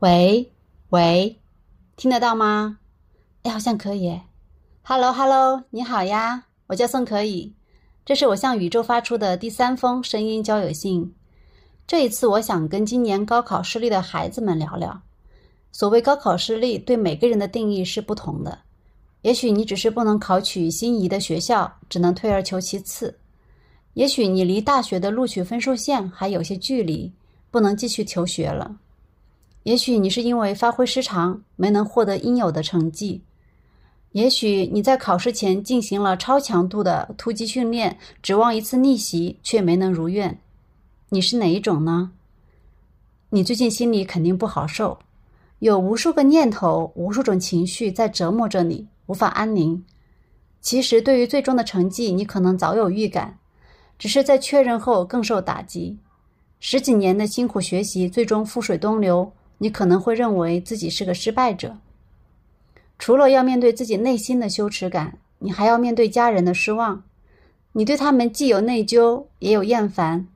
[0.00, 0.50] 喂
[0.88, 1.38] 喂，
[1.94, 2.78] 听得到吗？
[3.42, 4.18] 哎，好像可以。
[4.82, 7.52] Hello Hello，你好呀，我叫宋可以，
[8.06, 11.14] 这是我向宇宙发出的第三封声音交友信。
[11.86, 15.02] 这一次，我想跟今年高考失利的孩子们聊聊。
[15.70, 18.58] 所谓高考失利，对每个人的定义是不同的。
[19.20, 23.10] 也许你只是不能考取心仪的学校，只能退而求其次；
[23.92, 27.12] 也许你离大学的录取分数线还有些距离，
[27.50, 28.74] 不能继续求学了。
[29.64, 33.20] 也许你是因为发挥失常，没能获得应有的成绩；
[34.12, 40.40] 也许你在考试前进行了超强度的突击训练，指望一次逆袭，却没能如愿。
[41.10, 42.12] 你是哪一种呢？
[43.28, 44.98] 你最近心里肯定不好受，
[45.58, 49.84] 有无数个念头、无数种情绪在折磨着你，无法安宁。
[50.62, 53.38] 其实，对于最终的成绩，你可能早有预感，
[53.98, 55.98] 只是在确认后更受打击。
[56.58, 59.30] 十几年的辛苦学习，最终覆水东流。
[59.62, 61.76] 你可能会认为自己是个失败者。
[62.98, 67.02] 除了要面对自己内心的羞耻感，你还要面对家人的失望。
[67.72, 70.26] 你对他们既有内疚，也有厌烦，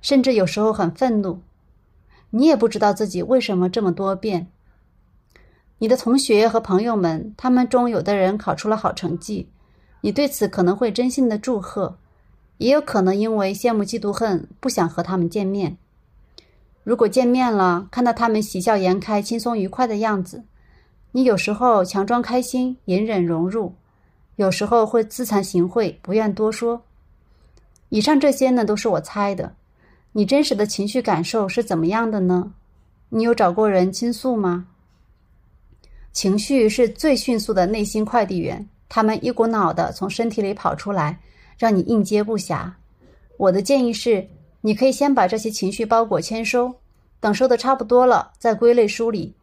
[0.00, 1.40] 甚至有时候很愤怒。
[2.30, 4.46] 你也不知道自己为什么这么多变。
[5.78, 9.48] 你的同学和朋友们，他们中有的人考出了好成绩，
[10.02, 11.98] 你对此可能会真心的祝贺，
[12.58, 15.76] 也有可能因为羡慕嫉妒恨，不想和他们见面。
[16.88, 20.42] 如果见面了，看到他们喜笑颜开、轻松愉快的样子，
[21.12, 23.74] 你有时候强装开心，隐忍融入；
[24.36, 26.82] 有时候会自惭形秽，不愿多说。
[27.90, 29.54] 以上这些呢，都是我猜的。
[30.12, 32.54] 你真实的情绪感受是怎么样的呢？
[33.10, 34.68] 你有找过人倾诉吗？
[36.14, 41.20] 情绪是最迅速的内心快递员，他们一股脑的从身体里跑出来，
[41.58, 42.72] 让你应接不暇。
[43.36, 44.26] 我的建议是。
[44.68, 46.74] 你可以先把这些情绪包裹签收，
[47.20, 49.34] 等收的差不多了，再归类梳理，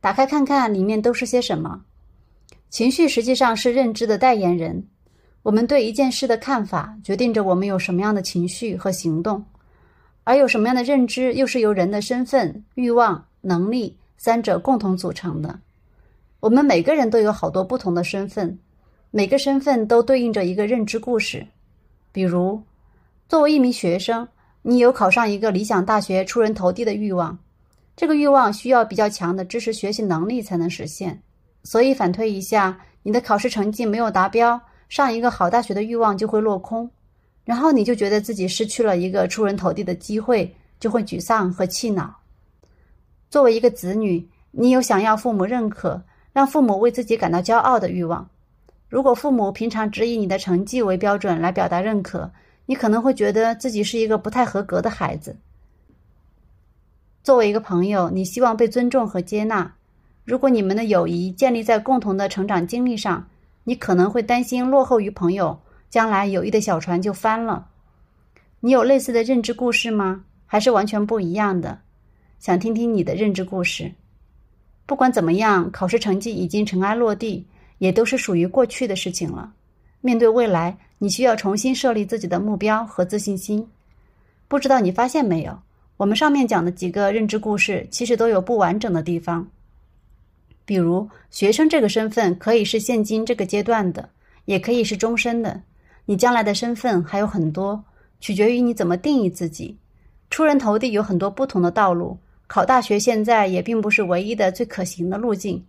[0.00, 1.82] 打开看看里面都是些什么。
[2.70, 4.86] 情绪实际上是认知的代言人，
[5.42, 9.44] 我们对一件事的看法决定着我们有什么样的情绪和行动，
[10.22, 15.58] 而有什么样的认知又是由人的身份、欲望、能力三者共同组成的。
[16.38, 18.56] 我们每个人都有好多不同的身份，
[19.10, 21.44] 每个身份都对应着一个认知故事。
[22.12, 22.62] 比如，
[23.28, 24.28] 作为一名学生。
[24.62, 27.38] 你有考上一个理想大学、出人头地的欲望，
[27.96, 31.22] 这个欲望需要比较强的知识学习能力才能实现。
[31.64, 36.90] 所以反推一下，你的考试成绩没有达标，上一个好大学的欲望就会落空，
[37.44, 42.14] 然后你就觉得自己失去了一个出人头地的机会，就会沮丧和气恼。
[43.30, 46.02] 作为一个子女，你有想要父母认可、
[46.32, 48.28] 让父母为自己感到骄傲的欲望。
[48.88, 52.30] 如果父母平常只以你的成绩为标准来表达认可，
[52.68, 55.34] 你可能会觉得自己是一个不太合格的孩子。
[57.22, 59.74] 作为一个朋友，你希望被尊重和接纳。
[60.22, 63.26] 如果你们的友谊建立在共同的成长经历上，
[63.64, 65.58] 你可能会担心落后于朋友，
[65.88, 67.68] 将来友谊的小船就翻了。
[68.60, 70.26] 你有类似的认知故事吗？
[70.44, 71.80] 还是完全不一样的？
[72.38, 73.90] 想听听你的认知故事。
[74.84, 77.46] 不管怎么样，考试成绩已经尘埃落地，
[77.78, 79.54] 也都是属于过去的事情了。
[80.02, 80.76] 面对未来。
[80.98, 83.66] 你需要重新设立自己的目标和自信心。
[84.48, 85.58] 不知道你发现没有，
[85.96, 89.46] 我们上面讲的几个认知故事，其实都有不完整的地方。
[90.64, 94.08] 比如，学生这个身份可以是现今这个阶段的，
[94.44, 95.60] 也可以是终身的。
[96.04, 97.82] 你将来的身份还有很多，
[98.20, 99.76] 取决于你怎么定义自己。
[100.30, 105.62] 出人头地有很多不同的道路，考大学现在也并不是唯一的最可行的路径。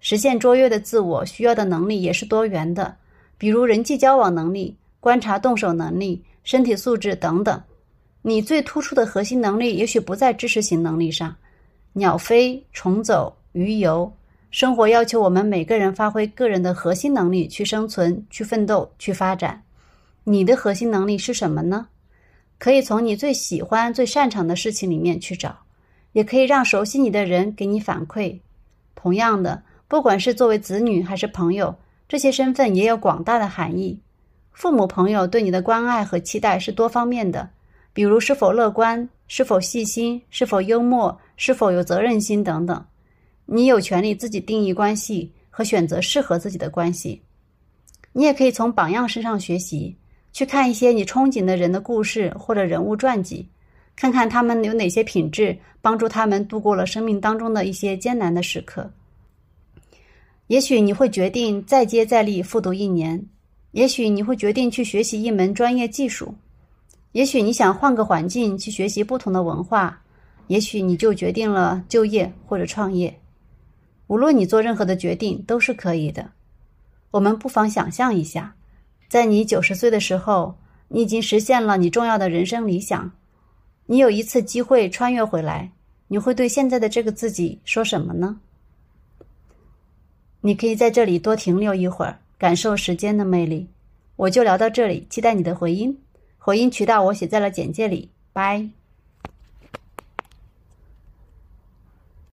[0.00, 2.96] 实现卓越的自我需要的能力也是多元的。
[3.40, 7.58] 比如人际交往能力、观察动手能力、身体素质等等，
[8.20, 11.34] 你最突出的核心能力也许不在知识型能力上。
[11.94, 14.12] 鸟飞、虫走、鱼游，
[14.50, 19.62] 生活要求我们每个人发挥个人的核心能力去生存、去奋斗、去发展。
[20.22, 21.88] 你的核心能力是什么呢？
[22.58, 25.56] 可以从你最喜欢、最擅长的事情里面去找，
[26.12, 28.38] 也可以让熟悉你的人给你反馈。
[28.94, 31.74] 同样的，不管是作为子女还是朋友。
[32.10, 33.96] 这些身份也有广大的含义，
[34.50, 37.48] 父母、朋友对你的关爱和期待是多方面的，
[37.92, 42.84] 比如是否乐观、是否细心、是否幽默、是否有责任心等等。
[43.46, 47.22] 你有权利自己定义关系和选择适合自己的关系。
[48.12, 49.96] 你也可以从榜样身上学习，
[50.32, 53.48] 去看一些你憧憬的人的故事或者人物传记，
[53.94, 58.90] 看看他们有哪些品质帮助他们度过了生命当中的一些艰难的时刻。
[60.50, 63.24] 也许你会决定再接再厉复读一年，
[63.70, 66.34] 也许你会决定去学习一门专业技术，
[67.12, 70.02] 也许你想换个环境去学习不同的文化，
[70.48, 73.16] 也许你就决定了就业或者创业。
[74.08, 76.28] 无论你做任何的决定都是可以的。
[77.12, 78.52] 我们不妨想象一下，
[79.08, 80.52] 在你九十岁的时候，
[80.88, 83.08] 你已经实现了你重要的人生理想，
[83.86, 85.70] 你有一次机会穿越回来，
[86.08, 88.40] 你会对现在的这个自己说什么呢？
[90.42, 93.68] 你可以在这里多停留一会儿，感受时间的魅力。
[94.16, 95.98] 我就聊到这里，期待你的回音。
[96.38, 98.10] 回音渠道我写在了简介里。
[98.32, 98.79] 拜。